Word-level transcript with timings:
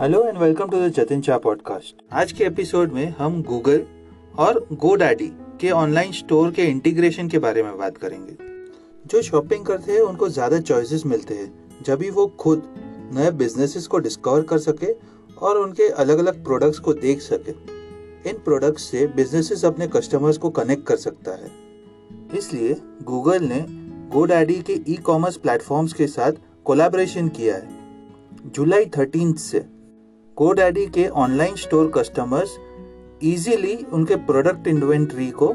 Hello 0.00 0.22
and 0.24 0.36
welcome 0.38 0.68
to 0.68 0.78
the 0.78 0.88
Jatin 0.88 1.22
Shah 1.22 1.38
podcast 1.38 2.02
आज 2.12 2.32
के 2.32 2.44
episode 2.44 2.92
में 2.92 3.14
हम 3.18 3.42
गूगल 3.42 3.80
और 4.38 4.58
गो 4.72 4.94
डैडी 4.94 5.26
के 5.60 5.70
ऑनलाइन 5.70 6.12
स्टोर 6.12 6.50
के 6.50 6.64
इंटीग्रेशन 6.64 7.28
के 7.28 7.38
बारे 7.38 7.62
में 7.62 7.78
बात 7.78 7.96
करेंगे। 7.96 8.36
जो 9.06 9.22
शॉपिंग 9.22 9.64
करते 9.64 9.92
हैं, 9.92 10.00
उनको 10.00 10.28
ज़्यादा 10.28 10.60
चॉइसेस 10.60 11.02
मिलते 11.06 11.34
हैं, 11.34 11.82
जब 11.86 11.98
भी 11.98 12.10
वो 12.10 12.26
खुद 12.40 12.62
नए 13.14 13.30
बिजनेसेस 13.30 13.86
को 13.86 13.98
डिस्कवर 13.98 14.42
कर 14.42 14.58
सके 14.58 14.92
और 15.36 15.58
उनके 15.58 15.88
अलग 15.94 16.18
अलग 16.18 16.42
प्रोडक्ट्स 16.44 16.78
को 16.78 16.92
देख 16.96 17.20
सके। 17.20 17.52
इन 18.30 18.38
प्रोडक्ट्स 18.44 18.82
से 18.82 19.06
बिजनेसेस 19.06 19.64
अपने 19.64 19.86
कस्टमर्स 19.86 20.38
को 20.38 20.50
कनेक्ट 20.50 20.86
कर 20.86 20.96
सकता 20.96 21.32
है। 21.32 21.50
इसलिए 22.38 22.76
गूगल 23.04 23.42
ने 23.44 23.64
गो 24.12 24.24
डैडी 24.24 24.60
के 24.60 24.78
ई 24.88 24.96
कॉमर्स 25.06 25.36
प्लेटफॉर्म्स 25.36 25.92
के 25.92 26.06
साथ 26.06 26.38
कोलैबोरेशन 26.64 27.28
किया 27.30 27.56
है। 27.56 27.76
जुलाई 28.46 28.86
थर्टीन 28.98 29.32
से। 29.32 29.64
गो 30.38 30.52
डैडी 30.52 30.86
के 30.86 31.08
ऑनलाइन 31.08 31.56
स्टोर 31.56 31.92
कस्टमर्स 31.94 32.58
इजीली 33.22 33.86
उनके 33.92 34.16
प्रोडक्ट 34.16 34.68
इन्वेंट्री 34.68 35.30
को 35.30 35.54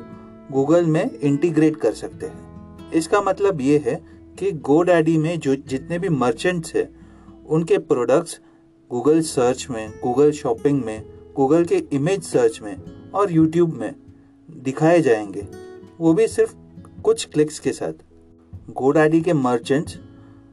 गूगल 0.51 0.85
में 0.85 1.19
इंटीग्रेट 1.19 1.75
कर 1.75 1.91
सकते 1.91 2.25
हैं। 2.25 2.91
इसका 2.91 3.21
मतलब 3.21 3.61
ये 3.61 3.77
है 3.85 4.05
कि 4.39 4.51
गो 4.51 4.83
डैडी 4.83 5.17
में 5.17 5.39
जो 5.39 5.55
जितने 5.55 5.99
भी 5.99 6.09
मर्चेंट्स 6.09 6.75
हैं, 6.75 6.95
उनके 7.45 7.77
प्रोडक्ट्स 7.77 8.39
गूगल 8.91 9.21
सर्च 9.21 9.67
में 9.71 9.89
गूगल 9.89 10.31
शॉपिंग 10.31 10.83
में 10.83 11.05
गूगल 11.35 11.65
के 11.65 11.75
इमेज 11.75 12.23
सर्च 12.23 12.59
में 12.63 12.75
और 13.11 13.31
यूट्यूब 13.31 13.73
में 13.73 13.95
दिखाए 14.51 15.01
जाएँगे। 15.01 15.47
वो 15.99 16.13
भी 16.13 16.27
सिर्फ़ 16.27 16.55
कुछ 17.01 17.25
क्लिक्स 17.25 17.59
के 17.59 17.71
साथ। 17.71 17.93
गोडैडी 18.69 19.21
के 19.21 19.33
मर्चेंट्स 19.33 19.99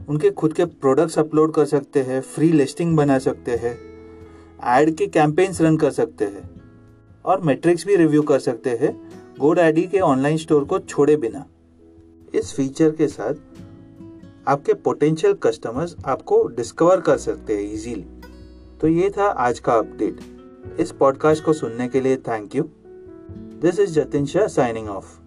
उनके 0.09 0.31
खुद 0.31 0.53
के 0.53 0.65
प्रोडक्ट्स 0.65 1.19
अपलोड 1.19 1.53
कर 1.53 1.65
सकते 1.65 2.01
हैं 2.01 2.21
फ्री 2.21 2.53
लिस्टिंग 2.53 2.97
बना 2.97 3.19
सकते 3.19 3.51
हैं। 3.51 3.90
एड 4.67 4.95
के 4.95 5.07
कैंपेन्स 5.07 5.61
रन 5.61 5.77
कर 5.77 5.91
सकते 5.91 6.25
हैं। 6.25 6.51
और 7.25 7.41
मेट्रिक्स 7.41 7.87
भी 7.87 7.97
रिव्यू 7.97 8.23
कर 8.23 8.39
सकते 8.39 8.71
हैं 8.71 9.11
गोडैडी 9.41 9.83
के 9.83 10.01
ऑनलाइन 10.01 10.37
स्टोर 10.37 10.65
को 10.65 10.79
छोड़े 10.79 11.17
बिना। 11.17 11.45
इस 12.35 12.53
फीचर 12.55 12.91
के 12.91 13.09
साथ 13.09 13.35
आपके 14.49 14.75
पोटेंशियल 14.75 15.33
कस्टमर्स 15.33 15.97
आपको 16.07 16.47
डिस्कवर 16.47 17.01
कर 17.01 17.17
सकते 17.17 17.57
हैं 17.57 17.73
इजीली 17.73 18.07
तो 18.81 18.89
ये 18.89 19.11
था 19.11 19.25
आज 19.25 19.59
का 19.59 19.73
अपडेट 19.73 20.21
इस 20.81 20.93
पॉडकास्ट 20.93 21.45
को 21.45 21.53
सुनने 21.53 21.89
के 21.89 22.01
लिए 22.01 22.17
thank 22.17 22.57
you 22.57 22.63
this 23.63 23.81
is 23.81 23.91
Jatin 23.91 24.27
Shah 24.27 24.47
signing 24.47 24.89
off 24.89 25.19